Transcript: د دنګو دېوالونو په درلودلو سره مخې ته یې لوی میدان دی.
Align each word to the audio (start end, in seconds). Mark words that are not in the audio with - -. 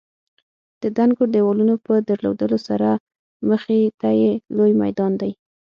د 0.81 0.83
دنګو 0.97 1.23
دېوالونو 1.33 1.75
په 1.85 1.93
درلودلو 2.07 2.57
سره 2.67 2.89
مخې 3.49 3.79
ته 3.99 4.09
یې 4.21 4.31
لوی 4.57 4.71
میدان 4.83 5.11
دی. 5.21 5.31